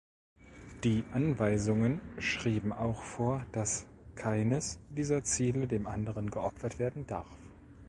Die 0.83 1.03
Anweisungen 1.13 2.01
schrieben 2.17 2.73
auch 2.73 3.03
vor, 3.03 3.45
dass 3.51 3.85
„keines 4.15 4.79
dieser 4.89 5.23
Ziele 5.23 5.67
dem 5.67 5.85
anderen 5.85 6.31
geopfert 6.31 6.79
werden 6.79 7.05
darf“. 7.05 7.29